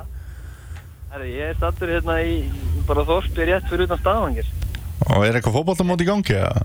Herri, 1.12 1.32
ég 1.36 1.52
er 1.52 1.58
stattur 1.58 1.92
hérna 1.92 2.18
í 2.24 2.36
bara 2.88 3.06
þorpi 3.08 3.48
rétt 3.48 3.68
fyrir 3.70 3.88
utan 3.88 4.02
staðvangir 4.02 4.52
Og 5.10 5.26
er 5.26 5.38
eitthvað 5.38 5.58
fótboltamót 5.58 6.04
í 6.04 6.08
gangi? 6.08 6.38
eða? 6.38 6.62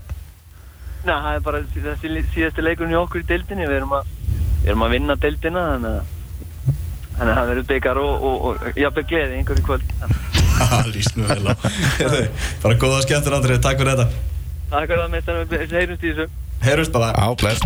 Nei, 1.07 1.15
það 1.15 1.31
er 1.33 1.43
bara 1.47 1.63
þessi 1.73 2.23
síðasti 2.35 2.63
leikurinn 2.63 2.93
í 2.93 2.99
okkur 2.99 3.23
í 3.23 3.27
deildinni 3.27 3.67
við 3.67 3.79
erum 3.79 3.95
að, 3.97 4.11
við 4.61 4.71
erum 4.73 4.85
að 4.85 4.95
vinna 4.97 5.17
deildina 5.23 5.65
þannig 5.73 5.97
að 5.97 6.13
þannig 7.17 7.31
að 7.31 7.37
það 7.39 7.51
verður 7.51 7.69
byggar 7.71 8.01
og, 8.03 8.25
og, 8.29 8.43
og 8.47 8.81
jafnveg 8.83 9.07
gleði 9.09 9.39
einhverju 9.39 9.65
kvöld 9.65 10.36
Það 10.71 10.91
líst 10.95 11.19
mjög 11.19 11.29
vel 11.35 11.53
á. 11.53 11.55
Bara 12.63 12.81
góða 12.81 13.05
skemmtur 13.05 13.37
Andrei, 13.37 13.59
takk 13.61 13.79
fyrir 13.81 13.95
þetta. 13.95 14.25
Takk 14.73 14.91
fyrir 14.91 15.03
það 15.03 15.13
með 15.13 15.31
þetta, 15.31 15.39
við 15.53 15.79
heyrumst 15.79 16.03
í 16.03 16.11
þessu 16.11 16.27
Heyrjumst 16.61 16.91
bara. 16.91 17.13
Á, 17.13 17.27
bless 17.37 17.61